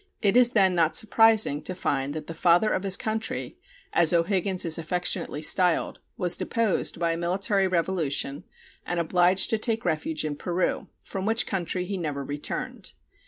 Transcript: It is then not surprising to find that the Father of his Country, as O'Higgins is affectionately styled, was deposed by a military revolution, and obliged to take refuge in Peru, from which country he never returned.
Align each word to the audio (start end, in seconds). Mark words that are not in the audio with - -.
It 0.23 0.35
is 0.35 0.53
then 0.53 0.73
not 0.73 0.95
surprising 0.95 1.61
to 1.61 1.75
find 1.75 2.15
that 2.15 2.25
the 2.25 2.33
Father 2.33 2.71
of 2.71 2.81
his 2.81 2.97
Country, 2.97 3.59
as 3.93 4.13
O'Higgins 4.13 4.65
is 4.65 4.79
affectionately 4.79 5.43
styled, 5.43 5.99
was 6.17 6.35
deposed 6.37 6.99
by 6.99 7.11
a 7.11 7.17
military 7.17 7.67
revolution, 7.67 8.43
and 8.83 8.99
obliged 8.99 9.51
to 9.51 9.59
take 9.59 9.85
refuge 9.85 10.25
in 10.25 10.37
Peru, 10.37 10.87
from 11.03 11.27
which 11.27 11.45
country 11.45 11.85
he 11.85 11.97
never 11.99 12.23
returned. 12.23 12.93